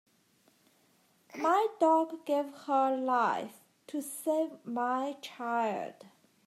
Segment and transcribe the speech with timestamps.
[1.37, 5.93] My dog gave her life to save my child.